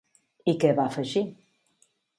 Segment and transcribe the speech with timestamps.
[0.53, 1.25] I què va afegir?